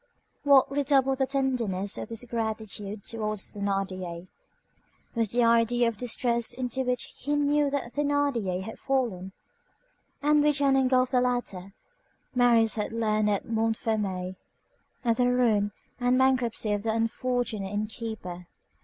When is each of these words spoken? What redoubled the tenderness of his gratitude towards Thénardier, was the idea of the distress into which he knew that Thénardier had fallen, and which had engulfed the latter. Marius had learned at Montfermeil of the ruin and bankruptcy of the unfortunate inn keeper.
What 0.41 0.71
redoubled 0.71 1.19
the 1.19 1.27
tenderness 1.27 1.95
of 1.95 2.09
his 2.09 2.23
gratitude 2.27 3.03
towards 3.03 3.51
Thénardier, 3.53 4.27
was 5.13 5.29
the 5.31 5.43
idea 5.43 5.87
of 5.89 5.93
the 5.93 5.99
distress 5.99 6.53
into 6.55 6.81
which 6.81 7.13
he 7.17 7.35
knew 7.35 7.69
that 7.69 7.93
Thénardier 7.93 8.63
had 8.63 8.79
fallen, 8.79 9.31
and 10.19 10.41
which 10.41 10.57
had 10.57 10.73
engulfed 10.75 11.11
the 11.11 11.21
latter. 11.21 11.73
Marius 12.33 12.73
had 12.77 12.91
learned 12.93 13.29
at 13.29 13.45
Montfermeil 13.47 14.37
of 15.05 15.17
the 15.17 15.27
ruin 15.31 15.71
and 15.99 16.17
bankruptcy 16.17 16.71
of 16.73 16.81
the 16.81 16.93
unfortunate 16.93 17.69
inn 17.71 17.85
keeper. 17.85 18.47